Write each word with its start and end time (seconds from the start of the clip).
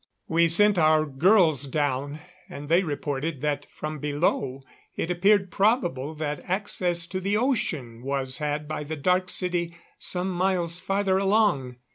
We 0.27 0.47
sent 0.47 0.79
our 0.79 1.05
girls 1.05 1.65
down, 1.67 2.21
and 2.49 2.69
they 2.69 2.81
reported 2.81 3.41
that 3.41 3.67
from 3.69 3.99
below 3.99 4.63
it 4.95 5.11
appeared 5.11 5.51
probable 5.51 6.15
that 6.15 6.39
access 6.49 7.05
to 7.05 7.19
the 7.19 7.37
ocean 7.37 8.01
was 8.01 8.39
had 8.39 8.67
by 8.67 8.83
the 8.83 8.95
Dark 8.95 9.29
City 9.29 9.77
some 9.99 10.31
miles 10.31 10.79
farther 10.79 11.19
along. 11.19 11.75